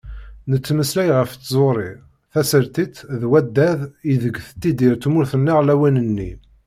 Nettmeslay 0.49 1.09
ɣef 1.17 1.31
tẓuri, 1.35 1.91
tasertit 2.31 2.95
d 3.19 3.21
waddad 3.29 3.79
ideg 4.11 4.35
tettidir 4.45 4.93
tmurt-nneɣ 5.03 5.59
lawan-nni. 5.63 6.31